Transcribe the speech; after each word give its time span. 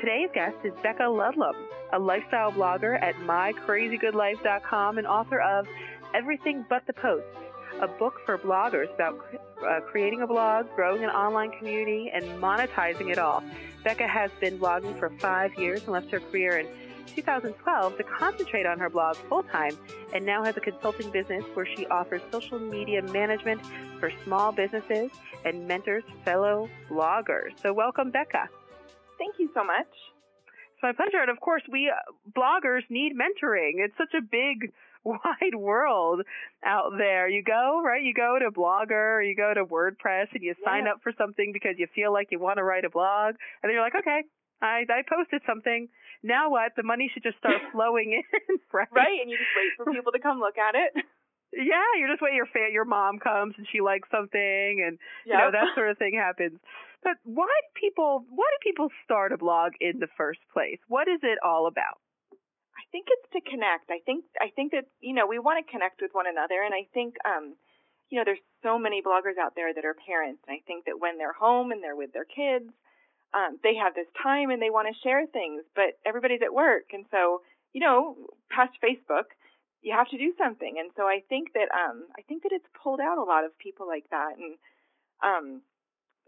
Today's 0.00 0.28
guest 0.32 0.54
is 0.62 0.72
Becca 0.80 1.02
Ludlum, 1.02 1.54
a 1.92 1.98
lifestyle 1.98 2.52
blogger 2.52 3.02
at 3.02 3.16
mycrazygoodlife.com 3.16 4.96
and 4.96 5.06
author 5.08 5.40
of 5.40 5.66
Everything 6.14 6.64
But 6.68 6.86
the 6.86 6.92
Post, 6.92 7.26
a 7.80 7.88
book 7.88 8.20
for 8.24 8.38
bloggers 8.38 8.94
about 8.94 9.18
uh, 9.66 9.80
creating 9.80 10.22
a 10.22 10.26
blog, 10.28 10.66
growing 10.76 11.02
an 11.02 11.10
online 11.10 11.50
community, 11.58 12.12
and 12.14 12.24
monetizing 12.40 13.10
it 13.10 13.18
all. 13.18 13.42
Becca 13.82 14.06
has 14.06 14.30
been 14.40 14.56
blogging 14.56 14.96
for 15.00 15.10
five 15.18 15.52
years 15.58 15.82
and 15.82 15.90
left 15.90 16.12
her 16.12 16.20
career 16.20 16.58
in 16.58 16.68
2012 17.16 17.96
to 17.96 18.04
concentrate 18.04 18.66
on 18.66 18.78
her 18.78 18.88
blog 18.88 19.16
full 19.16 19.42
time 19.42 19.76
and 20.14 20.24
now 20.24 20.44
has 20.44 20.56
a 20.56 20.60
consulting 20.60 21.10
business 21.10 21.42
where 21.54 21.66
she 21.66 21.86
offers 21.86 22.22
social 22.30 22.60
media 22.60 23.02
management 23.02 23.60
for 23.98 24.12
small 24.22 24.52
businesses 24.52 25.10
and 25.44 25.66
mentors 25.66 26.04
fellow 26.24 26.70
bloggers. 26.88 27.50
So, 27.60 27.72
welcome, 27.72 28.12
Becca. 28.12 28.48
Thank 29.18 29.34
you 29.38 29.50
so 29.54 29.64
much. 29.64 29.86
It's 30.74 30.82
my 30.82 30.92
pleasure. 30.92 31.18
And 31.20 31.30
of 31.30 31.40
course, 31.40 31.62
we 31.70 31.90
uh, 31.90 31.98
bloggers 32.38 32.82
need 32.88 33.12
mentoring. 33.14 33.74
It's 33.82 33.96
such 33.98 34.14
a 34.16 34.22
big, 34.22 34.72
wide 35.04 35.54
world 35.56 36.22
out 36.64 36.92
there. 36.98 37.28
You 37.28 37.42
go, 37.42 37.82
right? 37.84 38.02
You 38.02 38.14
go 38.14 38.38
to 38.38 38.50
Blogger 38.50 39.18
or 39.18 39.22
you 39.22 39.34
go 39.34 39.52
to 39.54 39.64
WordPress 39.64 40.26
and 40.34 40.42
you 40.42 40.54
sign 40.64 40.84
Yeah. 40.86 40.92
up 40.92 41.00
for 41.02 41.12
something 41.18 41.50
because 41.52 41.74
you 41.78 41.86
feel 41.94 42.12
like 42.12 42.28
you 42.30 42.38
want 42.38 42.58
to 42.58 42.64
write 42.64 42.84
a 42.84 42.90
blog. 42.90 43.34
And 43.62 43.68
then 43.68 43.72
you're 43.72 43.82
like, 43.82 43.94
okay, 43.98 44.22
I, 44.62 44.84
I 44.88 45.02
posted 45.08 45.42
something. 45.46 45.88
Now 46.22 46.50
what? 46.50 46.72
The 46.76 46.82
money 46.82 47.10
should 47.12 47.22
just 47.22 47.38
start 47.38 47.56
flowing 47.72 48.12
in, 48.12 48.56
right? 48.72 48.88
Right, 48.92 49.18
and 49.22 49.30
you 49.30 49.36
just 49.38 49.50
wait 49.56 49.70
for 49.76 49.92
people 49.92 50.12
to 50.12 50.18
come 50.18 50.38
look 50.40 50.58
at 50.58 50.74
it. 50.74 51.04
Yeah, 51.58 51.82
you're 51.98 52.08
just 52.08 52.22
waiting. 52.22 52.36
Your 52.36 52.46
fan, 52.46 52.72
your 52.72 52.86
mom 52.86 53.18
comes 53.18 53.54
and 53.58 53.66
she 53.70 53.80
likes 53.80 54.08
something, 54.14 54.78
and 54.78 54.98
you 55.26 55.34
know 55.34 55.50
that 55.50 55.74
sort 55.74 55.90
of 55.90 55.98
thing 55.98 56.14
happens. 56.14 56.58
But 57.02 57.18
why 57.24 57.46
do 57.46 57.68
people? 57.74 58.24
Why 58.30 58.46
do 58.46 58.58
people 58.62 58.88
start 59.04 59.32
a 59.32 59.38
blog 59.38 59.72
in 59.80 59.98
the 59.98 60.06
first 60.16 60.40
place? 60.52 60.78
What 60.86 61.08
is 61.08 61.18
it 61.22 61.38
all 61.42 61.66
about? 61.66 61.98
I 62.78 62.86
think 62.92 63.06
it's 63.10 63.28
to 63.34 63.50
connect. 63.50 63.90
I 63.90 63.98
think 64.06 64.24
I 64.40 64.54
think 64.54 64.70
that 64.72 64.86
you 65.00 65.14
know 65.14 65.26
we 65.26 65.38
want 65.38 65.58
to 65.58 65.70
connect 65.70 66.00
with 66.00 66.14
one 66.14 66.26
another, 66.30 66.62
and 66.62 66.72
I 66.72 66.86
think 66.94 67.16
um, 67.26 67.58
you 68.10 68.18
know 68.18 68.24
there's 68.24 68.42
so 68.62 68.78
many 68.78 69.02
bloggers 69.02 69.34
out 69.34 69.54
there 69.58 69.74
that 69.74 69.84
are 69.84 69.98
parents, 70.06 70.42
and 70.46 70.54
I 70.54 70.62
think 70.66 70.86
that 70.86 71.02
when 71.02 71.18
they're 71.18 71.34
home 71.34 71.72
and 71.72 71.82
they're 71.82 71.98
with 71.98 72.12
their 72.14 72.26
kids, 72.26 72.70
um, 73.34 73.58
they 73.62 73.74
have 73.74 73.94
this 73.94 74.08
time 74.22 74.50
and 74.50 74.62
they 74.62 74.70
want 74.70 74.86
to 74.86 75.02
share 75.02 75.26
things, 75.26 75.62
but 75.74 75.98
everybody's 76.06 76.42
at 76.42 76.54
work, 76.54 76.94
and 76.94 77.04
so 77.10 77.42
you 77.74 77.80
know 77.82 78.14
past 78.48 78.78
Facebook, 78.78 79.34
you 79.88 79.94
have 79.96 80.08
to 80.12 80.18
do 80.20 80.32
something, 80.36 80.76
and 80.78 80.90
so 80.96 81.04
I 81.08 81.24
think 81.28 81.52
that 81.56 81.72
um, 81.72 82.04
I 82.18 82.22
think 82.28 82.42
that 82.44 82.52
it's 82.52 82.68
pulled 82.76 83.00
out 83.00 83.16
a 83.16 83.24
lot 83.24 83.44
of 83.44 83.56
people 83.58 83.86
like 83.88 84.04
that, 84.10 84.36
and 84.36 84.52
um, 85.24 85.46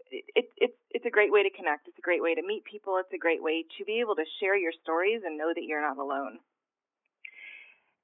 it, 0.09 0.25
it, 0.35 0.45
it's 0.57 0.79
it's 0.89 1.05
a 1.05 1.13
great 1.13 1.31
way 1.31 1.43
to 1.43 1.53
connect. 1.53 1.87
It's 1.87 1.97
a 2.01 2.01
great 2.09 2.21
way 2.25 2.33
to 2.35 2.41
meet 2.41 2.65
people. 2.65 2.97
It's 2.97 3.13
a 3.13 3.21
great 3.21 3.43
way 3.43 3.63
to 3.77 3.85
be 3.85 3.99
able 4.01 4.15
to 4.15 4.25
share 4.39 4.57
your 4.57 4.73
stories 4.83 5.21
and 5.23 5.37
know 5.37 5.53
that 5.53 5.63
you're 5.63 5.81
not 5.81 5.97
alone. 6.01 6.39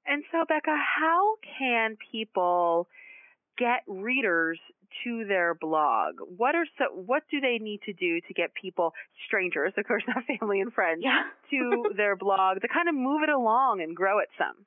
And 0.06 0.22
so, 0.32 0.44
Becca, 0.48 0.74
how 1.00 1.34
can 1.58 1.98
people 2.12 2.88
get 3.58 3.82
readers 3.86 4.58
to 5.04 5.26
their 5.26 5.54
blog? 5.54 6.14
What 6.36 6.54
are 6.54 6.66
so? 6.78 6.84
What 6.94 7.24
do 7.30 7.40
they 7.40 7.58
need 7.60 7.82
to 7.84 7.92
do 7.92 8.20
to 8.22 8.32
get 8.32 8.54
people, 8.54 8.94
strangers, 9.26 9.74
of 9.76 9.86
course, 9.86 10.04
not 10.08 10.24
family 10.24 10.60
and 10.60 10.72
friends, 10.72 11.02
Yeah. 11.04 11.24
to 11.50 11.92
their 11.96 12.16
blog 12.16 12.60
to 12.62 12.68
kind 12.68 12.88
of 12.88 12.94
move 12.94 13.22
it 13.22 13.28
along 13.28 13.82
and 13.82 13.94
grow 13.94 14.18
it 14.20 14.28
some? 14.38 14.64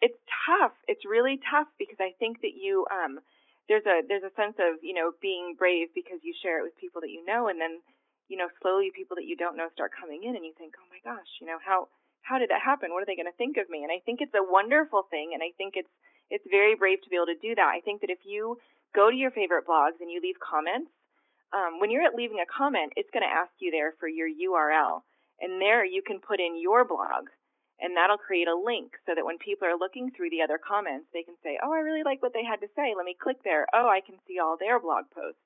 It's 0.00 0.18
tough. 0.46 0.74
It's 0.88 1.04
really 1.04 1.40
tough 1.50 1.68
because 1.78 1.98
I 2.00 2.12
think 2.18 2.40
that 2.42 2.54
you 2.54 2.86
um 2.90 3.20
there's 3.68 3.86
a 3.86 4.04
there's 4.06 4.26
a 4.26 4.34
sense 4.36 4.56
of, 4.60 4.82
you 4.82 4.94
know, 4.94 5.12
being 5.20 5.54
brave 5.56 5.88
because 5.94 6.20
you 6.22 6.34
share 6.42 6.60
it 6.60 6.66
with 6.66 6.76
people 6.76 7.00
that 7.00 7.10
you 7.10 7.24
know 7.24 7.48
and 7.48 7.60
then, 7.60 7.80
you 8.28 8.36
know, 8.36 8.48
slowly 8.60 8.90
people 8.94 9.16
that 9.16 9.28
you 9.28 9.36
don't 9.36 9.56
know 9.56 9.68
start 9.72 9.92
coming 9.94 10.24
in 10.24 10.36
and 10.36 10.44
you 10.44 10.52
think, 10.56 10.74
"Oh 10.76 10.88
my 10.90 11.00
gosh, 11.04 11.28
you 11.40 11.46
know, 11.46 11.58
how 11.64 11.88
how 12.22 12.38
did 12.38 12.50
that 12.50 12.64
happen? 12.64 12.92
What 12.92 13.02
are 13.02 13.08
they 13.08 13.16
going 13.16 13.30
to 13.30 13.40
think 13.40 13.56
of 13.56 13.68
me?" 13.68 13.82
And 13.82 13.92
I 13.92 14.00
think 14.04 14.20
it's 14.20 14.34
a 14.34 14.44
wonderful 14.44 15.06
thing 15.08 15.32
and 15.32 15.42
I 15.42 15.52
think 15.56 15.74
it's 15.76 15.90
it's 16.30 16.44
very 16.50 16.74
brave 16.74 17.02
to 17.02 17.10
be 17.10 17.16
able 17.16 17.32
to 17.32 17.40
do 17.40 17.54
that. 17.54 17.68
I 17.68 17.80
think 17.80 18.00
that 18.00 18.10
if 18.10 18.24
you 18.24 18.58
go 18.94 19.10
to 19.10 19.16
your 19.16 19.30
favorite 19.30 19.66
blogs 19.66 20.00
and 20.00 20.10
you 20.10 20.20
leave 20.20 20.40
comments, 20.40 20.90
um, 21.52 21.80
when 21.80 21.90
you're 21.90 22.02
at 22.04 22.14
leaving 22.14 22.40
a 22.40 22.48
comment, 22.48 22.92
it's 22.96 23.10
going 23.12 23.22
to 23.22 23.30
ask 23.30 23.52
you 23.60 23.70
there 23.70 23.92
for 24.00 24.08
your 24.08 24.28
URL. 24.28 25.02
And 25.40 25.60
there 25.60 25.84
you 25.84 26.02
can 26.02 26.20
put 26.20 26.40
in 26.40 26.60
your 26.60 26.84
blog 26.84 27.28
and 27.80 27.96
that'll 27.96 28.18
create 28.18 28.48
a 28.48 28.54
link 28.54 28.92
so 29.06 29.14
that 29.14 29.24
when 29.24 29.38
people 29.38 29.66
are 29.66 29.76
looking 29.78 30.10
through 30.10 30.30
the 30.30 30.42
other 30.42 30.58
comments, 30.58 31.06
they 31.12 31.22
can 31.22 31.36
say, 31.42 31.58
"Oh, 31.62 31.72
I 31.72 31.80
really 31.80 32.04
like 32.04 32.22
what 32.22 32.32
they 32.32 32.44
had 32.44 32.60
to 32.60 32.70
say. 32.76 32.94
Let 32.94 33.04
me 33.04 33.14
click 33.14 33.42
there. 33.42 33.66
Oh, 33.72 33.88
I 33.88 34.00
can 34.00 34.18
see 34.26 34.38
all 34.38 34.56
their 34.56 34.78
blog 34.78 35.10
posts." 35.10 35.42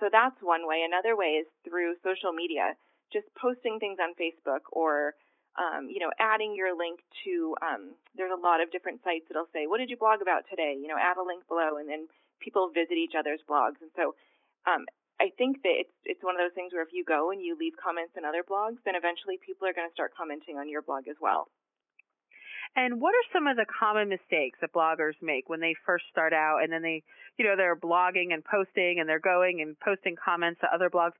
So 0.00 0.08
that's 0.12 0.36
one 0.42 0.66
way. 0.66 0.82
Another 0.84 1.16
way 1.16 1.40
is 1.40 1.46
through 1.64 1.96
social 2.04 2.32
media, 2.32 2.76
just 3.12 3.26
posting 3.34 3.78
things 3.78 3.98
on 3.98 4.14
Facebook 4.14 4.68
or 4.72 5.14
um, 5.56 5.88
you 5.88 6.00
know, 6.00 6.12
adding 6.20 6.54
your 6.54 6.76
link 6.76 7.00
to 7.24 7.56
um, 7.64 7.96
there's 8.14 8.32
a 8.32 8.40
lot 8.40 8.60
of 8.60 8.70
different 8.70 9.00
sites 9.02 9.24
that'll 9.28 9.48
say, 9.52 9.66
"What 9.66 9.78
did 9.78 9.88
you 9.88 9.96
blog 9.96 10.20
about 10.20 10.44
today?" 10.48 10.76
You 10.76 10.88
know, 10.88 11.00
add 11.00 11.16
a 11.16 11.24
link 11.24 11.48
below, 11.48 11.80
and 11.80 11.88
then 11.88 12.08
people 12.40 12.68
visit 12.68 13.00
each 13.00 13.16
other's 13.18 13.40
blogs. 13.48 13.80
And 13.80 13.90
so, 13.96 14.14
um, 14.68 14.84
I 15.20 15.32
think 15.38 15.62
that 15.62 15.72
it's 15.72 15.96
it's 16.04 16.22
one 16.22 16.36
of 16.36 16.44
those 16.44 16.54
things 16.54 16.72
where 16.72 16.84
if 16.84 16.92
you 16.92 17.04
go 17.04 17.30
and 17.30 17.40
you 17.40 17.56
leave 17.58 17.72
comments 17.80 18.12
in 18.16 18.24
other 18.24 18.44
blogs, 18.44 18.76
then 18.84 18.94
eventually 18.94 19.40
people 19.40 19.66
are 19.66 19.72
going 19.72 19.88
to 19.88 19.96
start 19.96 20.12
commenting 20.12 20.58
on 20.58 20.68
your 20.68 20.82
blog 20.82 21.08
as 21.08 21.16
well. 21.20 21.48
And 22.76 23.00
what 23.00 23.14
are 23.14 23.32
some 23.32 23.46
of 23.46 23.56
the 23.56 23.64
common 23.64 24.10
mistakes 24.10 24.58
that 24.60 24.72
bloggers 24.72 25.16
make 25.22 25.48
when 25.48 25.60
they 25.60 25.74
first 25.86 26.04
start 26.10 26.34
out 26.34 26.60
and 26.62 26.70
then 26.70 26.82
they, 26.82 27.02
you 27.38 27.44
know, 27.46 27.56
they're 27.56 27.76
blogging 27.76 28.34
and 28.34 28.44
posting 28.44 29.00
and 29.00 29.08
they're 29.08 29.18
going 29.18 29.62
and 29.62 29.80
posting 29.80 30.14
comments 30.16 30.60
to 30.60 30.68
other 30.68 30.90
blogs? 30.90 31.16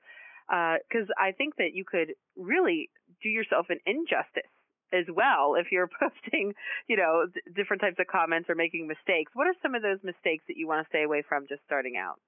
Uh, 0.47 0.77
because 0.87 1.09
I 1.17 1.31
think 1.31 1.55
that 1.57 1.73
you 1.73 1.83
could 1.83 2.13
really 2.37 2.89
do 3.23 3.29
yourself 3.29 3.67
an 3.69 3.79
injustice 3.85 4.53
as 4.93 5.05
well 5.09 5.55
if 5.57 5.71
you're 5.71 5.89
posting, 5.99 6.53
you 6.87 6.95
know, 6.95 7.25
different 7.55 7.81
types 7.81 7.97
of 7.99 8.05
comments 8.05 8.49
or 8.49 8.55
making 8.55 8.87
mistakes. 8.87 9.31
What 9.33 9.47
are 9.47 9.57
some 9.61 9.73
of 9.73 9.81
those 9.81 9.99
mistakes 10.03 10.43
that 10.47 10.57
you 10.57 10.67
want 10.67 10.85
to 10.85 10.89
stay 10.89 11.03
away 11.03 11.23
from 11.27 11.47
just 11.49 11.63
starting 11.65 11.97
out? 11.97 12.19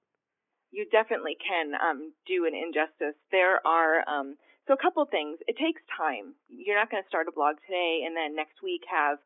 You 0.70 0.86
definitely 0.90 1.36
can 1.36 1.74
um, 1.74 2.12
do 2.26 2.46
an 2.46 2.54
injustice. 2.54 3.18
There 3.30 3.58
are 3.66 4.06
um, 4.06 4.38
so 4.70 4.78
a 4.78 4.80
couple 4.80 5.02
things. 5.10 5.42
It 5.50 5.58
takes 5.58 5.82
time. 5.90 6.38
You're 6.46 6.78
not 6.78 6.94
going 6.94 7.02
to 7.02 7.10
start 7.10 7.26
a 7.26 7.34
blog 7.34 7.58
today 7.66 8.06
and 8.06 8.14
then 8.14 8.38
next 8.38 8.62
week 8.62 8.86
have 8.86 9.18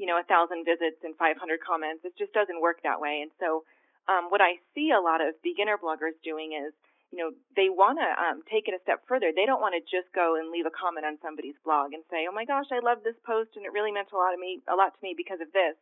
you 0.00 0.08
know 0.08 0.16
a 0.16 0.24
thousand 0.24 0.64
visits 0.64 1.04
and 1.04 1.12
500 1.20 1.36
comments. 1.60 2.04
It 2.08 2.16
just 2.16 2.32
doesn't 2.32 2.64
work 2.64 2.80
that 2.80 3.00
way. 3.00 3.20
And 3.20 3.32
so 3.36 3.68
um, 4.08 4.32
what 4.32 4.40
I 4.40 4.56
see 4.72 4.92
a 4.94 5.02
lot 5.02 5.20
of 5.20 5.36
beginner 5.44 5.76
bloggers 5.76 6.16
doing 6.24 6.56
is 6.56 6.72
you 7.12 7.20
know 7.20 7.36
they 7.54 7.68
want 7.68 8.00
to 8.00 8.08
um, 8.16 8.40
take 8.48 8.72
it 8.72 8.76
a 8.76 8.82
step 8.88 9.04
further. 9.04 9.36
They 9.36 9.44
don't 9.44 9.60
want 9.60 9.76
to 9.76 9.84
just 9.84 10.08
go 10.16 10.40
and 10.40 10.48
leave 10.48 10.64
a 10.64 10.74
comment 10.74 11.04
on 11.04 11.20
somebody's 11.20 11.60
blog 11.60 11.92
and 11.92 12.02
say, 12.08 12.24
"Oh 12.24 12.34
my 12.34 12.48
gosh, 12.48 12.72
I 12.72 12.80
love 12.80 13.04
this 13.04 13.20
post 13.20 13.52
and 13.52 13.68
it 13.68 13.76
really 13.76 13.92
meant 13.92 14.12
a 14.12 14.18
lot 14.18 14.32
to 14.32 14.40
me, 14.40 14.64
a 14.64 14.76
lot 14.80 14.96
to 14.96 15.04
me 15.04 15.12
because 15.12 15.44
of 15.44 15.52
this." 15.52 15.76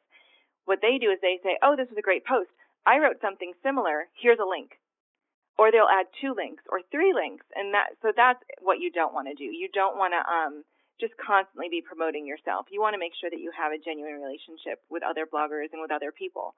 What 0.67 0.83
they 0.83 0.99
do 0.99 1.15
is 1.15 1.23
they 1.23 1.39
say, 1.47 1.55
"Oh, 1.63 1.79
this 1.79 1.87
was 1.87 2.03
a 2.03 2.07
great 2.07 2.27
post. 2.27 2.51
I 2.83 2.99
wrote 2.99 3.23
something 3.23 3.55
similar. 3.63 4.11
Here's 4.19 4.43
a 4.43 4.49
link." 4.49 4.75
Or 5.59 5.71
they'll 5.71 5.91
add 5.91 6.07
two 6.21 6.35
links 6.35 6.63
or 6.71 6.83
three 6.91 7.15
links 7.15 7.47
and 7.55 7.75
that 7.75 7.95
so 8.03 8.11
that's 8.15 8.43
what 8.61 8.81
you 8.81 8.91
don't 8.91 9.15
want 9.15 9.29
to 9.29 9.35
do. 9.35 9.47
You 9.47 9.69
don't 9.73 9.97
want 9.97 10.15
to 10.15 10.23
um 10.27 10.65
just 11.01 11.15
constantly 11.19 11.67
be 11.67 11.83
promoting 11.83 12.27
yourself. 12.27 12.71
You 12.71 12.79
want 12.79 12.95
to 12.95 13.03
make 13.03 13.19
sure 13.19 13.31
that 13.31 13.43
you 13.43 13.51
have 13.51 13.75
a 13.75 13.83
genuine 13.83 14.15
relationship 14.23 14.79
with 14.91 15.03
other 15.03 15.27
bloggers 15.27 15.75
and 15.75 15.83
with 15.83 15.91
other 15.95 16.11
people. 16.11 16.55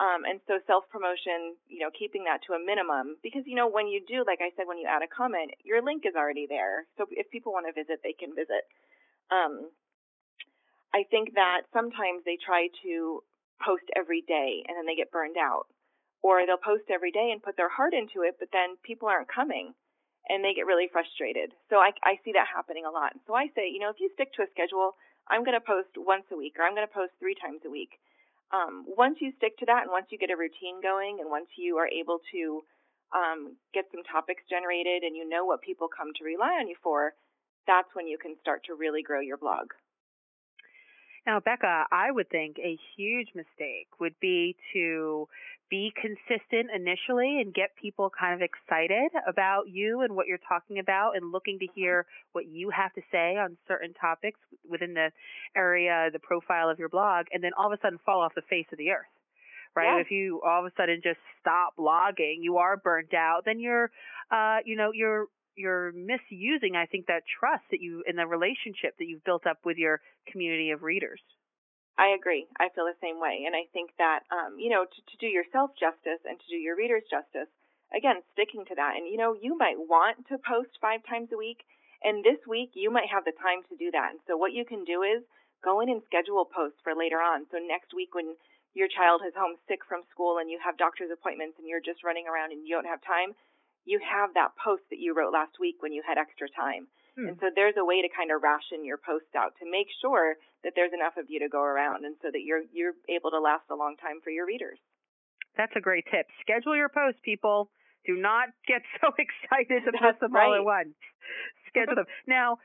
Um 0.00 0.24
and 0.24 0.40
so 0.48 0.60
self 0.66 0.88
promotion 0.88 1.56
you 1.68 1.80
know 1.84 1.92
keeping 1.92 2.24
that 2.24 2.40
to 2.48 2.56
a 2.56 2.60
minimum 2.60 3.20
because 3.22 3.44
you 3.44 3.56
know 3.56 3.68
when 3.68 3.88
you 3.88 4.00
do 4.00 4.24
like 4.24 4.40
i 4.40 4.52
said 4.56 4.64
when 4.64 4.80
you 4.80 4.88
add 4.88 5.04
a 5.04 5.10
comment 5.10 5.52
your 5.64 5.84
link 5.84 6.08
is 6.08 6.16
already 6.16 6.46
there. 6.48 6.88
So 6.96 7.04
if 7.12 7.28
people 7.28 7.52
want 7.52 7.68
to 7.68 7.76
visit 7.76 8.00
they 8.00 8.16
can 8.16 8.32
visit. 8.32 8.64
Um 9.28 9.68
i 10.96 11.04
think 11.12 11.36
that 11.36 11.68
sometimes 11.72 12.24
they 12.24 12.40
try 12.40 12.68
to 12.82 13.22
post 13.60 13.84
every 13.94 14.24
day 14.24 14.64
and 14.66 14.76
then 14.76 14.86
they 14.88 14.96
get 14.96 15.12
burned 15.12 15.36
out 15.36 15.68
or 16.22 16.44
they'll 16.44 16.60
post 16.60 16.90
every 16.92 17.10
day 17.10 17.30
and 17.32 17.42
put 17.42 17.56
their 17.56 17.68
heart 17.70 17.94
into 17.94 18.22
it, 18.22 18.36
but 18.38 18.48
then 18.52 18.76
people 18.84 19.08
aren't 19.08 19.32
coming 19.32 19.72
and 20.28 20.44
they 20.44 20.54
get 20.54 20.68
really 20.68 20.88
frustrated. 20.92 21.52
So 21.70 21.76
I, 21.76 21.90
I 22.04 22.20
see 22.24 22.32
that 22.36 22.46
happening 22.46 22.84
a 22.84 22.92
lot. 22.92 23.16
So 23.26 23.34
I 23.34 23.48
say, 23.56 23.72
you 23.72 23.80
know, 23.80 23.90
if 23.90 23.98
you 23.98 24.10
stick 24.14 24.32
to 24.36 24.44
a 24.44 24.52
schedule, 24.52 24.94
I'm 25.28 25.44
going 25.44 25.56
to 25.56 25.64
post 25.64 25.96
once 25.96 26.28
a 26.32 26.36
week 26.36 26.54
or 26.58 26.64
I'm 26.64 26.76
going 26.76 26.86
to 26.86 26.92
post 26.92 27.16
three 27.18 27.34
times 27.34 27.64
a 27.64 27.70
week. 27.70 27.96
Um, 28.52 28.84
once 28.86 29.18
you 29.20 29.32
stick 29.38 29.56
to 29.58 29.66
that 29.66 29.86
and 29.86 29.92
once 29.94 30.06
you 30.10 30.18
get 30.18 30.30
a 30.30 30.36
routine 30.36 30.82
going 30.82 31.18
and 31.20 31.30
once 31.30 31.48
you 31.56 31.78
are 31.78 31.86
able 31.86 32.18
to 32.34 32.62
um, 33.14 33.56
get 33.72 33.86
some 33.94 34.02
topics 34.04 34.42
generated 34.50 35.02
and 35.02 35.16
you 35.16 35.26
know 35.26 35.46
what 35.46 35.62
people 35.62 35.88
come 35.88 36.10
to 36.18 36.24
rely 36.26 36.58
on 36.58 36.68
you 36.68 36.76
for, 36.82 37.14
that's 37.66 37.88
when 37.94 38.06
you 38.06 38.18
can 38.18 38.34
start 38.40 38.62
to 38.66 38.74
really 38.74 39.02
grow 39.02 39.20
your 39.20 39.38
blog. 39.38 39.70
Now, 41.26 41.40
Becca, 41.40 41.84
I 41.92 42.10
would 42.10 42.28
think 42.30 42.56
a 42.58 42.78
huge 42.96 43.28
mistake 43.34 43.88
would 43.98 44.14
be 44.20 44.56
to 44.72 45.28
be 45.70 45.92
consistent 45.94 46.68
initially 46.74 47.40
and 47.40 47.54
get 47.54 47.70
people 47.80 48.10
kind 48.10 48.34
of 48.34 48.42
excited 48.42 49.10
about 49.26 49.68
you 49.68 50.00
and 50.00 50.16
what 50.16 50.26
you're 50.26 50.40
talking 50.48 50.80
about 50.80 51.16
and 51.16 51.30
looking 51.30 51.58
to 51.60 51.66
hear 51.74 52.06
what 52.32 52.46
you 52.48 52.70
have 52.70 52.92
to 52.94 53.02
say 53.12 53.36
on 53.36 53.56
certain 53.68 53.94
topics 53.94 54.40
within 54.68 54.94
the 54.94 55.10
area, 55.54 56.10
the 56.12 56.18
profile 56.18 56.68
of 56.68 56.78
your 56.78 56.88
blog, 56.88 57.26
and 57.32 57.44
then 57.44 57.52
all 57.56 57.72
of 57.72 57.78
a 57.78 57.80
sudden 57.80 58.00
fall 58.04 58.20
off 58.20 58.34
the 58.34 58.42
face 58.42 58.66
of 58.72 58.78
the 58.78 58.90
earth. 58.90 59.06
Right? 59.76 59.94
Yeah. 59.94 60.00
If 60.00 60.10
you 60.10 60.40
all 60.44 60.66
of 60.66 60.72
a 60.72 60.74
sudden 60.76 61.00
just 61.00 61.20
stop 61.40 61.76
blogging, 61.78 62.38
you 62.40 62.56
are 62.56 62.76
burnt 62.76 63.14
out, 63.14 63.42
then 63.44 63.60
you're 63.60 63.92
uh, 64.32 64.58
you 64.64 64.76
know, 64.76 64.90
you're 64.92 65.26
you're 65.56 65.92
misusing, 65.92 66.76
I 66.76 66.86
think, 66.86 67.06
that 67.06 67.22
trust 67.26 67.64
that 67.70 67.80
you 67.80 68.02
in 68.06 68.16
the 68.16 68.26
relationship 68.26 68.96
that 68.98 69.06
you've 69.06 69.24
built 69.24 69.46
up 69.46 69.58
with 69.64 69.76
your 69.76 70.00
community 70.30 70.70
of 70.70 70.82
readers. 70.82 71.20
I 71.98 72.16
agree. 72.16 72.46
I 72.58 72.68
feel 72.72 72.86
the 72.88 72.96
same 73.02 73.20
way, 73.20 73.44
and 73.44 73.54
I 73.54 73.68
think 73.72 73.90
that 73.98 74.24
um, 74.32 74.56
you 74.58 74.70
know 74.70 74.84
to, 74.88 75.00
to 75.04 75.16
do 75.20 75.26
yourself 75.26 75.70
justice 75.76 76.22
and 76.24 76.40
to 76.40 76.48
do 76.48 76.56
your 76.56 76.76
readers 76.76 77.04
justice, 77.10 77.50
again, 77.92 78.24
sticking 78.32 78.64
to 78.66 78.74
that. 78.76 78.96
And 78.96 79.04
you 79.06 79.18
know, 79.18 79.36
you 79.36 79.56
might 79.58 79.76
want 79.76 80.24
to 80.28 80.40
post 80.40 80.80
five 80.80 81.04
times 81.04 81.28
a 81.32 81.36
week, 81.36 81.60
and 82.02 82.24
this 82.24 82.40
week 82.48 82.72
you 82.74 82.90
might 82.90 83.12
have 83.12 83.28
the 83.28 83.36
time 83.36 83.60
to 83.68 83.76
do 83.76 83.90
that. 83.92 84.16
And 84.16 84.20
so 84.26 84.36
what 84.36 84.56
you 84.56 84.64
can 84.64 84.84
do 84.84 85.02
is 85.02 85.20
go 85.60 85.80
in 85.80 85.92
and 85.92 86.00
schedule 86.08 86.48
posts 86.48 86.80
for 86.80 86.96
later 86.96 87.20
on. 87.20 87.44
So 87.52 87.60
next 87.60 87.92
week 87.92 88.16
when 88.16 88.36
your 88.72 88.88
child 88.88 89.20
is 89.26 89.34
home 89.36 89.58
sick 89.68 89.82
from 89.84 90.06
school 90.08 90.38
and 90.38 90.48
you 90.48 90.58
have 90.62 90.78
doctor's 90.78 91.10
appointments 91.12 91.58
and 91.58 91.66
you're 91.66 91.84
just 91.84 92.06
running 92.06 92.24
around 92.30 92.52
and 92.52 92.64
you 92.64 92.72
don't 92.72 92.88
have 92.88 93.02
time, 93.02 93.34
you 93.84 94.00
have 94.00 94.34
that 94.34 94.52
post 94.58 94.82
that 94.90 94.98
you 94.98 95.14
wrote 95.14 95.32
last 95.32 95.56
week 95.60 95.76
when 95.80 95.92
you 95.92 96.02
had 96.06 96.18
extra 96.18 96.48
time. 96.48 96.86
Hmm. 97.16 97.28
And 97.28 97.36
so 97.40 97.50
there's 97.54 97.74
a 97.78 97.84
way 97.84 98.02
to 98.02 98.08
kind 98.08 98.30
of 98.30 98.42
ration 98.42 98.84
your 98.84 98.98
posts 98.98 99.34
out 99.34 99.56
to 99.58 99.66
make 99.68 99.88
sure 100.00 100.36
that 100.62 100.72
there's 100.76 100.92
enough 100.92 101.16
of 101.16 101.26
you 101.28 101.40
to 101.40 101.48
go 101.48 101.62
around 101.62 102.04
and 102.04 102.16
so 102.22 102.28
that 102.30 102.44
you're 102.44 102.62
you're 102.72 102.94
able 103.08 103.30
to 103.30 103.40
last 103.40 103.66
a 103.70 103.76
long 103.76 103.96
time 103.96 104.20
for 104.22 104.30
your 104.30 104.46
readers. 104.46 104.78
That's 105.56 105.72
a 105.74 105.80
great 105.80 106.04
tip. 106.10 106.26
Schedule 106.40 106.76
your 106.76 106.88
posts, 106.88 107.20
people. 107.24 107.70
Do 108.06 108.16
not 108.16 108.48
get 108.66 108.82
so 109.00 109.10
excited 109.18 109.84
to 109.84 109.92
post 109.98 110.20
them 110.20 110.32
right. 110.32 110.46
all 110.46 110.54
at 110.54 110.64
once. 110.64 110.94
Schedule 111.68 111.96
them. 111.96 112.10
Now, 112.26 112.58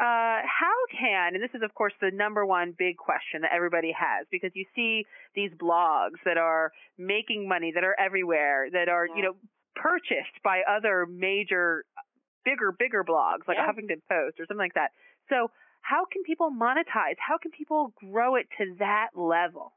uh, 0.00 0.40
how 0.42 0.78
can, 0.90 1.34
and 1.34 1.42
this 1.42 1.52
is 1.54 1.62
of 1.62 1.74
course 1.74 1.92
the 2.00 2.10
number 2.10 2.46
one 2.46 2.74
big 2.76 2.96
question 2.96 3.42
that 3.42 3.52
everybody 3.54 3.92
has 3.92 4.26
because 4.32 4.50
you 4.54 4.64
see 4.74 5.04
these 5.36 5.50
blogs 5.60 6.18
that 6.24 6.38
are 6.38 6.72
making 6.98 7.46
money, 7.46 7.72
that 7.74 7.84
are 7.84 7.94
everywhere, 8.00 8.68
that 8.72 8.88
are, 8.88 9.06
yeah. 9.06 9.14
you 9.16 9.22
know, 9.22 9.34
purchased 9.74 10.42
by 10.44 10.62
other 10.68 11.06
major, 11.06 11.84
bigger, 12.44 12.72
bigger 12.72 13.04
blogs 13.04 13.46
like 13.48 13.56
yeah. 13.56 13.68
a 13.68 13.72
Huffington 13.72 14.00
Post 14.08 14.40
or 14.40 14.46
something 14.46 14.58
like 14.58 14.74
that. 14.74 14.90
So, 15.28 15.50
how 15.82 16.06
can 16.06 16.22
people 16.22 16.50
monetize? 16.50 17.18
How 17.18 17.38
can 17.42 17.50
people 17.50 17.92
grow 17.98 18.36
it 18.36 18.46
to 18.58 18.76
that 18.78 19.10
level? 19.16 19.74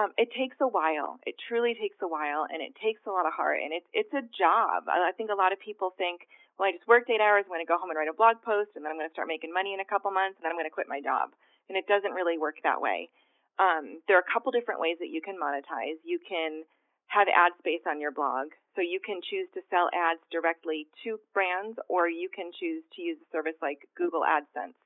Um, 0.00 0.16
it 0.16 0.32
takes 0.32 0.56
a 0.62 0.68
while. 0.68 1.20
It 1.26 1.34
truly 1.48 1.76
takes 1.76 2.00
a 2.00 2.08
while, 2.08 2.46
and 2.48 2.62
it 2.62 2.72
takes 2.80 3.04
a 3.04 3.12
lot 3.12 3.26
of 3.26 3.34
heart, 3.34 3.60
and 3.60 3.74
it's 3.74 3.86
it's 3.92 4.12
a 4.14 4.24
job. 4.32 4.88
I 4.88 5.12
think 5.18 5.28
a 5.28 5.36
lot 5.36 5.52
of 5.52 5.60
people 5.60 5.92
think, 5.98 6.24
well, 6.56 6.68
I 6.68 6.72
just 6.72 6.88
worked 6.88 7.10
eight 7.10 7.20
hours, 7.20 7.44
I'm 7.44 7.52
going 7.52 7.64
to 7.64 7.68
go 7.68 7.76
home 7.76 7.90
and 7.90 7.98
write 7.98 8.08
a 8.08 8.16
blog 8.16 8.40
post, 8.40 8.72
and 8.76 8.84
then 8.84 8.92
I'm 8.92 8.98
going 9.00 9.10
to 9.10 9.16
start 9.16 9.28
making 9.28 9.52
money 9.52 9.74
in 9.74 9.80
a 9.80 9.88
couple 9.88 10.08
months, 10.14 10.38
and 10.38 10.44
then 10.46 10.54
I'm 10.54 10.60
going 10.60 10.70
to 10.70 10.72
quit 10.72 10.88
my 10.88 11.02
job. 11.04 11.36
And 11.68 11.76
it 11.76 11.84
doesn't 11.90 12.16
really 12.16 12.38
work 12.38 12.56
that 12.62 12.80
way. 12.80 13.10
Um, 13.58 14.00
there 14.08 14.16
are 14.16 14.24
a 14.24 14.32
couple 14.32 14.54
different 14.54 14.80
ways 14.80 14.96
that 15.04 15.12
you 15.12 15.20
can 15.20 15.36
monetize. 15.36 16.00
You 16.00 16.16
can 16.22 16.64
have 17.10 17.28
ad 17.28 17.52
space 17.58 17.84
on 17.84 18.00
your 18.00 18.14
blog. 18.14 18.54
So 18.76 18.82
you 18.82 19.00
can 19.04 19.20
choose 19.20 19.48
to 19.54 19.66
sell 19.68 19.90
ads 19.90 20.22
directly 20.30 20.86
to 21.04 21.18
brands, 21.34 21.78
or 21.88 22.08
you 22.08 22.30
can 22.30 22.52
choose 22.54 22.84
to 22.94 23.02
use 23.02 23.18
a 23.18 23.28
service 23.34 23.58
like 23.60 23.82
Google 23.96 24.22
AdSense. 24.22 24.78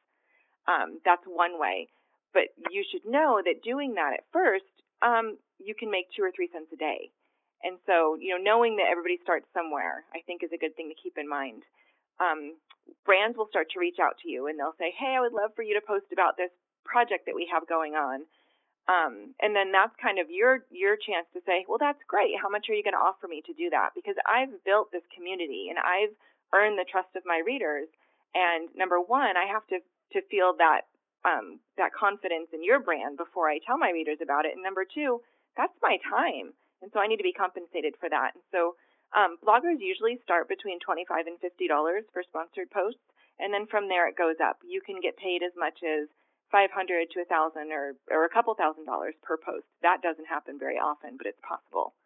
Um, 0.66 1.00
that's 1.04 1.24
one 1.28 1.60
way. 1.60 1.88
But 2.32 2.50
you 2.70 2.82
should 2.90 3.04
know 3.04 3.40
that 3.44 3.62
doing 3.62 3.94
that 3.94 4.14
at 4.18 4.26
first, 4.32 4.66
um, 5.02 5.36
you 5.60 5.74
can 5.74 5.90
make 5.90 6.08
two 6.16 6.24
or 6.24 6.32
three 6.34 6.48
cents 6.50 6.72
a 6.72 6.76
day. 6.76 7.12
And 7.62 7.78
so, 7.86 8.16
you 8.20 8.36
know, 8.36 8.42
knowing 8.42 8.76
that 8.76 8.90
everybody 8.90 9.20
starts 9.22 9.46
somewhere, 9.54 10.04
I 10.12 10.20
think 10.26 10.42
is 10.42 10.52
a 10.52 10.60
good 10.60 10.76
thing 10.76 10.88
to 10.88 11.00
keep 11.00 11.16
in 11.16 11.28
mind. 11.28 11.62
Um, 12.20 12.56
brands 13.04 13.36
will 13.36 13.48
start 13.48 13.70
to 13.72 13.80
reach 13.80 13.96
out 14.00 14.18
to 14.22 14.28
you 14.28 14.48
and 14.48 14.58
they'll 14.58 14.76
say, 14.76 14.92
Hey, 14.92 15.16
I 15.16 15.20
would 15.20 15.32
love 15.32 15.56
for 15.56 15.62
you 15.62 15.72
to 15.74 15.84
post 15.86 16.12
about 16.12 16.36
this 16.36 16.52
project 16.84 17.24
that 17.26 17.34
we 17.34 17.48
have 17.52 17.66
going 17.66 17.94
on. 17.94 18.28
Um, 18.84 19.32
and 19.40 19.56
then 19.56 19.72
that's 19.72 19.96
kind 19.96 20.20
of 20.20 20.28
your 20.28 20.60
your 20.68 21.00
chance 21.00 21.24
to 21.32 21.40
say, 21.48 21.64
well, 21.64 21.80
that's 21.80 22.04
great. 22.04 22.36
How 22.36 22.52
much 22.52 22.68
are 22.68 22.76
you 22.76 22.84
going 22.84 22.98
to 22.98 23.00
offer 23.00 23.24
me 23.24 23.40
to 23.48 23.56
do 23.56 23.72
that? 23.72 23.96
Because 23.96 24.16
I've 24.28 24.52
built 24.64 24.92
this 24.92 25.06
community 25.16 25.72
and 25.72 25.80
I've 25.80 26.12
earned 26.52 26.76
the 26.76 26.84
trust 26.84 27.16
of 27.16 27.24
my 27.24 27.40
readers. 27.40 27.88
And 28.36 28.68
number 28.76 29.00
one, 29.00 29.40
I 29.40 29.48
have 29.48 29.64
to 29.72 29.80
to 30.12 30.20
feel 30.28 30.52
that 30.60 30.84
um, 31.24 31.64
that 31.80 31.96
confidence 31.96 32.52
in 32.52 32.60
your 32.60 32.76
brand 32.76 33.16
before 33.16 33.48
I 33.48 33.58
tell 33.64 33.78
my 33.80 33.88
readers 33.88 34.20
about 34.20 34.44
it. 34.44 34.52
And 34.52 34.62
number 34.62 34.84
two, 34.84 35.24
that's 35.56 35.74
my 35.80 35.96
time, 36.04 36.52
and 36.82 36.92
so 36.92 37.00
I 37.00 37.08
need 37.08 37.22
to 37.22 37.26
be 37.26 37.32
compensated 37.32 37.96
for 37.96 38.12
that. 38.12 38.36
And 38.36 38.44
so 38.52 38.76
um, 39.16 39.40
bloggers 39.40 39.80
usually 39.80 40.20
start 40.20 40.44
between 40.44 40.76
twenty 40.84 41.08
five 41.08 41.24
and 41.24 41.40
fifty 41.40 41.66
dollars 41.66 42.04
for 42.12 42.20
sponsored 42.26 42.68
posts, 42.68 43.00
and 43.40 43.48
then 43.48 43.64
from 43.64 43.88
there 43.88 44.04
it 44.12 44.20
goes 44.20 44.36
up. 44.44 44.60
You 44.60 44.84
can 44.84 45.00
get 45.00 45.16
paid 45.16 45.40
as 45.40 45.56
much 45.56 45.80
as 45.80 46.10
500 46.54 47.10
to 47.10 47.18
a 47.18 47.26
thousand 47.26 47.74
or 47.74 47.98
or 48.06 48.22
a 48.22 48.30
couple 48.30 48.54
thousand 48.54 48.86
dollars 48.86 49.18
per 49.26 49.34
post. 49.34 49.66
That 49.82 50.06
doesn't 50.06 50.30
happen 50.30 50.54
very 50.54 50.78
often, 50.78 51.18
but 51.18 51.26
it's 51.26 51.42
possible. 51.42 51.98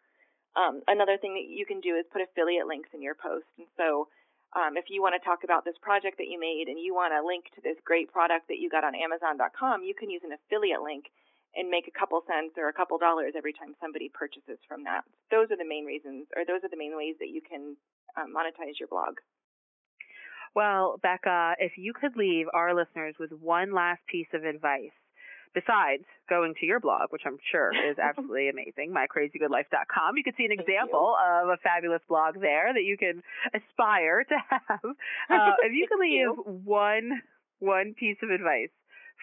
Um, 0.57 0.81
another 0.89 1.21
thing 1.21 1.37
that 1.37 1.45
you 1.45 1.69
can 1.69 1.85
do 1.85 2.01
is 2.01 2.09
put 2.09 2.25
affiliate 2.25 2.65
links 2.65 2.89
in 2.97 3.05
your 3.05 3.13
post. 3.13 3.45
And 3.61 3.69
so, 3.77 4.09
um, 4.57 4.81
if 4.81 4.89
you 4.89 5.05
want 5.05 5.13
to 5.21 5.23
talk 5.23 5.45
about 5.45 5.69
this 5.69 5.77
project 5.85 6.17
that 6.17 6.33
you 6.33 6.41
made 6.41 6.73
and 6.73 6.81
you 6.81 6.97
want 6.97 7.13
to 7.13 7.21
link 7.21 7.53
to 7.55 7.61
this 7.61 7.77
great 7.85 8.09
product 8.09 8.49
that 8.49 8.57
you 8.57 8.73
got 8.73 8.89
on 8.89 8.97
Amazon.com, 8.97 9.85
you 9.85 9.93
can 9.93 10.09
use 10.09 10.25
an 10.25 10.33
affiliate 10.33 10.81
link 10.81 11.13
and 11.53 11.69
make 11.69 11.85
a 11.85 11.93
couple 11.93 12.25
cents 12.25 12.57
or 12.57 12.73
a 12.73 12.77
couple 12.77 12.97
dollars 12.97 13.37
every 13.37 13.53
time 13.53 13.77
somebody 13.77 14.09
purchases 14.09 14.57
from 14.65 14.89
that. 14.89 15.05
Those 15.29 15.53
are 15.53 15.61
the 15.61 15.69
main 15.69 15.85
reasons, 15.85 16.25
or 16.33 16.49
those 16.49 16.65
are 16.65 16.73
the 16.73 16.81
main 16.81 16.97
ways 16.97 17.21
that 17.21 17.29
you 17.29 17.45
can 17.45 17.77
um, 18.17 18.33
monetize 18.33 18.81
your 18.81 18.89
blog. 18.89 19.21
Well, 20.55 20.99
Becca, 21.03 21.55
if 21.59 21.73
you 21.77 21.93
could 21.93 22.17
leave 22.17 22.47
our 22.53 22.75
listeners 22.75 23.15
with 23.19 23.31
one 23.33 23.73
last 23.73 24.01
piece 24.11 24.29
of 24.35 24.45
advice, 24.45 24.95
besides 25.55 26.05
going 26.29 26.55
to 26.61 26.67
your 26.67 26.81
blog, 26.81 27.11
which 27.11 27.23
I'm 27.27 27.39
sure 27.51 27.71
is 27.73 27.99
absolutely 28.03 28.49
amazing, 28.49 28.93
mycrazygoodlife.com, 28.95 30.17
you 30.17 30.25
can 30.25 30.35
see 30.37 30.45
an 30.45 30.53
example 30.53 31.17
of 31.17 31.49
a 31.49 31.57
fabulous 31.63 32.03
blog 32.09 32.41
there 32.41 32.73
that 32.73 32.85
you 32.85 32.97
can 32.97 33.23
aspire 33.55 34.25
to 34.25 34.37
have. 34.51 34.81
Uh, 35.31 35.53
if 35.63 35.73
you 35.73 35.87
could 35.89 36.01
leave 36.01 36.21
you. 36.21 36.43
one 36.65 37.21
one 37.59 37.95
piece 37.99 38.17
of 38.23 38.31
advice 38.31 38.71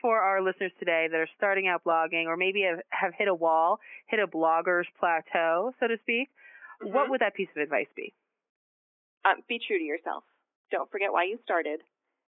for 0.01 0.19
our 0.19 0.41
listeners 0.41 0.71
today 0.77 1.07
that 1.09 1.17
are 1.17 1.29
starting 1.35 1.67
out 1.67 1.83
blogging 1.83 2.25
or 2.25 2.37
maybe 2.37 2.61
have, 2.61 2.79
have 2.89 3.13
hit 3.17 3.27
a 3.27 3.33
wall, 3.33 3.79
hit 4.07 4.19
a 4.19 4.27
blogger's 4.27 4.87
plateau, 4.99 5.71
so 5.79 5.87
to 5.87 5.97
speak, 6.01 6.29
mm-hmm. 6.83 6.93
what 6.93 7.09
would 7.09 7.21
that 7.21 7.33
piece 7.33 7.47
of 7.55 7.61
advice 7.61 7.87
be? 7.95 8.13
Um, 9.25 9.41
be 9.47 9.59
true 9.65 9.79
to 9.79 9.83
yourself 9.83 10.23
don't 10.71 10.89
forget 10.91 11.11
why 11.11 11.25
you 11.25 11.37
started. 11.43 11.81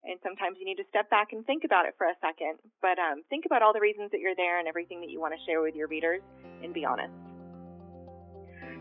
And 0.03 0.19
sometimes 0.23 0.57
you 0.59 0.65
need 0.65 0.77
to 0.77 0.89
step 0.89 1.11
back 1.11 1.33
and 1.33 1.45
think 1.45 1.65
about 1.65 1.85
it 1.85 1.95
for 1.99 2.07
a 2.07 2.17
second. 2.21 2.57
But 2.81 2.99
um, 2.99 3.23
think 3.29 3.45
about 3.45 3.63
all 3.63 3.75
the 3.75 3.81
reasons 3.81 4.11
that 4.13 4.21
you're 4.21 4.35
there 4.35 4.59
and 4.59 4.67
everything 4.67 5.01
that 5.01 5.11
you 5.11 5.21
want 5.21 5.35
to 5.35 5.41
share 5.45 5.61
with 5.61 5.75
your 5.75 5.89
readers 5.89 6.23
and 6.63 6.73
be 6.73 6.85
honest. 6.85 7.13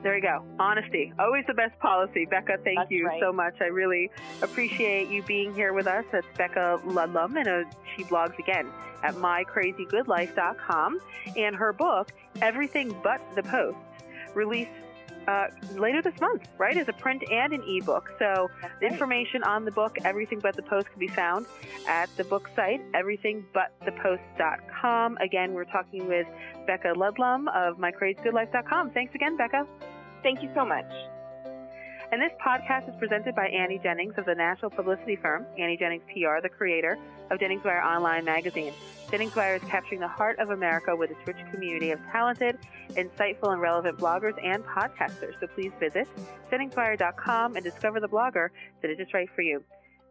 There 0.01 0.15
you 0.15 0.21
go. 0.21 0.45
Honesty. 0.59 1.11
Always 1.19 1.43
the 1.45 1.53
best 1.53 1.77
policy. 1.79 2.25
Becca, 2.25 2.59
thank 2.63 2.77
That's 2.79 2.91
you 2.91 3.07
right. 3.07 3.19
so 3.21 3.33
much. 3.33 3.55
I 3.59 3.65
really 3.65 4.09
appreciate 4.41 5.09
you 5.09 5.23
being 5.23 5.53
here 5.53 5.73
with 5.73 5.87
us. 5.87 6.05
That's 6.11 6.25
Becca 6.37 6.79
Ludlum, 6.85 7.37
and 7.37 7.47
uh, 7.47 7.63
she 7.95 8.05
blogs 8.05 8.39
again 8.39 8.69
at 9.03 9.15
mycrazygoodlife.com. 9.15 11.01
And 11.35 11.55
her 11.55 11.73
book, 11.73 12.13
Everything 12.41 12.95
But 13.03 13.19
the 13.35 13.43
Post, 13.43 13.77
released 14.33 14.71
uh, 15.27 15.47
later 15.73 16.01
this 16.01 16.17
month, 16.19 16.47
right, 16.57 16.75
as 16.77 16.87
a 16.87 16.93
print 16.93 17.23
and 17.31 17.53
an 17.53 17.61
ebook. 17.67 18.11
So 18.19 18.49
the 18.79 18.87
information 18.87 19.43
on 19.43 19.65
the 19.65 19.71
book, 19.71 19.97
Everything 20.03 20.39
But 20.39 20.55
the 20.55 20.63
Post, 20.63 20.89
can 20.89 20.97
be 20.99 21.07
found 21.07 21.45
at 21.87 22.09
the 22.17 22.23
book 22.23 22.49
site, 22.55 22.81
everythingbutthepost.com. 22.93 25.17
Again, 25.17 25.53
we're 25.53 25.65
talking 25.65 26.07
with 26.07 26.25
Becca 26.65 26.93
Ludlum 26.95 27.47
of 27.53 27.77
mycrazygoodlife.com. 27.77 28.89
Thanks 28.91 29.13
again, 29.15 29.35
Becca. 29.37 29.65
Thank 30.23 30.41
you 30.41 30.49
so 30.53 30.65
much. 30.65 30.89
And 32.11 32.19
this 32.19 32.31
podcast 32.43 32.89
is 32.89 32.95
presented 32.97 33.35
by 33.35 33.45
Annie 33.49 33.79
Jennings 33.83 34.15
of 34.17 34.25
the 34.25 34.33
national 34.33 34.71
publicity 34.71 35.15
firm, 35.15 35.45
Annie 35.59 35.77
Jennings 35.77 36.01
PR, 36.07 36.41
the 36.41 36.49
creator 36.49 36.97
of 37.29 37.39
Jennings 37.39 37.63
Wire 37.63 37.83
Online 37.83 38.25
magazine. 38.25 38.73
Jennings 39.11 39.35
Wire 39.35 39.57
is 39.57 39.61
capturing 39.69 40.01
the 40.01 40.07
heart 40.07 40.39
of 40.39 40.49
America 40.49 40.95
with 40.95 41.11
its 41.11 41.19
rich 41.27 41.37
community 41.51 41.91
of 41.91 41.99
talented, 42.11 42.57
insightful, 42.93 43.53
and 43.53 43.61
relevant 43.61 43.99
bloggers 43.99 44.33
and 44.43 44.63
podcasters. 44.63 45.39
So 45.39 45.45
please 45.53 45.71
visit 45.79 46.07
JenningsWire.com 46.51 47.55
and 47.55 47.63
discover 47.63 47.99
the 47.99 48.09
blogger 48.09 48.49
that 48.81 48.89
is 48.89 48.97
just 48.97 49.13
right 49.13 49.29
for 49.35 49.43
you. 49.43 49.63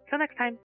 Till 0.08 0.20
next 0.20 0.36
time. 0.36 0.56